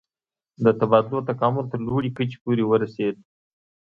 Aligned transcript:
د 0.63 0.65
تبادلو 0.79 1.19
تکامل 1.29 1.65
تر 1.71 1.79
لوړې 1.87 2.09
کچې 2.17 2.39
ورسید. 2.69 3.15